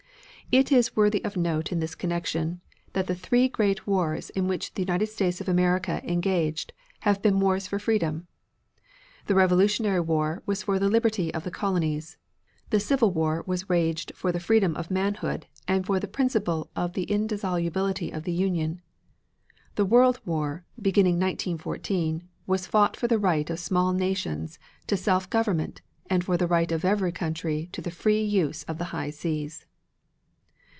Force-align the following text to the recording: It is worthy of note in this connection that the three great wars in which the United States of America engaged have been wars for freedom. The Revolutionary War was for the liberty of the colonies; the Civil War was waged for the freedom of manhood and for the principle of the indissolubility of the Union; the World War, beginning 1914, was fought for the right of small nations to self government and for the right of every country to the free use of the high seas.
It 0.53 0.69
is 0.69 0.97
worthy 0.97 1.23
of 1.23 1.37
note 1.37 1.71
in 1.71 1.79
this 1.79 1.95
connection 1.95 2.59
that 2.91 3.07
the 3.07 3.15
three 3.15 3.47
great 3.47 3.87
wars 3.87 4.29
in 4.31 4.49
which 4.49 4.73
the 4.73 4.81
United 4.81 5.07
States 5.07 5.39
of 5.39 5.47
America 5.47 6.01
engaged 6.03 6.73
have 7.07 7.21
been 7.21 7.39
wars 7.39 7.67
for 7.67 7.79
freedom. 7.79 8.27
The 9.27 9.35
Revolutionary 9.35 10.01
War 10.01 10.43
was 10.45 10.63
for 10.63 10.77
the 10.77 10.89
liberty 10.89 11.33
of 11.33 11.45
the 11.45 11.51
colonies; 11.51 12.17
the 12.69 12.81
Civil 12.81 13.11
War 13.13 13.45
was 13.47 13.69
waged 13.69 14.11
for 14.13 14.33
the 14.33 14.41
freedom 14.41 14.75
of 14.75 14.91
manhood 14.91 15.45
and 15.69 15.85
for 15.85 16.01
the 16.01 16.05
principle 16.09 16.69
of 16.75 16.95
the 16.95 17.03
indissolubility 17.03 18.11
of 18.11 18.23
the 18.23 18.33
Union; 18.33 18.81
the 19.75 19.85
World 19.85 20.19
War, 20.25 20.65
beginning 20.81 21.13
1914, 21.15 22.27
was 22.45 22.67
fought 22.67 22.97
for 22.97 23.07
the 23.07 23.17
right 23.19 23.49
of 23.49 23.57
small 23.57 23.93
nations 23.93 24.59
to 24.87 24.97
self 24.97 25.29
government 25.29 25.81
and 26.09 26.25
for 26.25 26.35
the 26.35 26.45
right 26.45 26.73
of 26.73 26.83
every 26.83 27.13
country 27.13 27.69
to 27.71 27.79
the 27.81 27.89
free 27.89 28.21
use 28.21 28.63
of 28.63 28.79
the 28.79 28.91
high 28.91 29.11
seas. 29.11 29.65